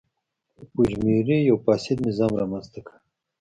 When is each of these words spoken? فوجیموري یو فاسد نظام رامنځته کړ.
فوجیموري 0.71 1.37
یو 1.49 1.57
فاسد 1.65 1.97
نظام 2.07 2.31
رامنځته 2.41 2.79
کړ. 2.85 2.93